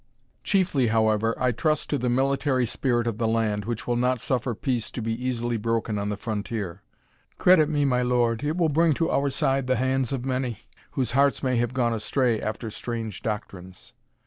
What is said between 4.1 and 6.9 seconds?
suffer peace to be easily broken on the frontier.